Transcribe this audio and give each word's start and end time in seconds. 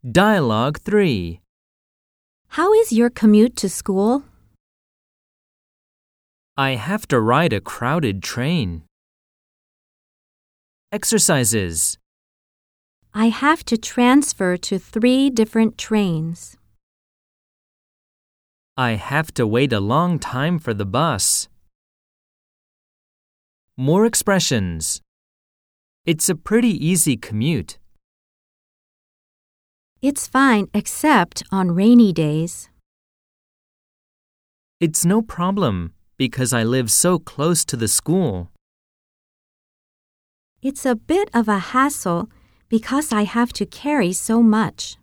Dialogue 0.00 0.80
3. 0.80 1.42
How 2.56 2.72
is 2.72 2.90
your 2.90 3.10
commute 3.10 3.54
to 3.56 3.68
school? 3.68 4.24
I 6.56 6.70
have 6.76 7.06
to 7.08 7.20
ride 7.20 7.52
a 7.52 7.60
crowded 7.60 8.22
train. 8.22 8.84
Exercises. 10.90 11.98
I 13.12 13.28
have 13.28 13.62
to 13.66 13.76
transfer 13.76 14.56
to 14.56 14.78
three 14.78 15.28
different 15.28 15.76
trains. 15.76 16.56
I 18.78 18.92
have 18.92 19.34
to 19.34 19.46
wait 19.46 19.70
a 19.70 19.80
long 19.80 20.18
time 20.18 20.58
for 20.58 20.72
the 20.72 20.86
bus. 20.86 21.50
More 23.76 24.06
expressions. 24.06 25.02
It's 26.06 26.30
a 26.30 26.34
pretty 26.34 26.72
easy 26.72 27.18
commute. 27.18 27.79
It's 30.02 30.26
fine 30.26 30.68
except 30.72 31.42
on 31.52 31.72
rainy 31.72 32.10
days. 32.10 32.70
It's 34.80 35.04
no 35.04 35.20
problem 35.20 35.92
because 36.16 36.54
I 36.54 36.64
live 36.64 36.90
so 36.90 37.18
close 37.18 37.66
to 37.66 37.76
the 37.76 37.86
school. 37.86 38.50
It's 40.62 40.86
a 40.86 40.94
bit 40.94 41.28
of 41.34 41.48
a 41.48 41.58
hassle 41.58 42.30
because 42.70 43.12
I 43.12 43.24
have 43.24 43.52
to 43.52 43.66
carry 43.66 44.14
so 44.14 44.42
much. 44.42 44.96